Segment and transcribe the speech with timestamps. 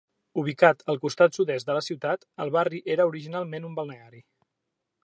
[0.43, 4.27] Ubicat a la costa sud-est de la ciutat, el barri era originalment un balneari.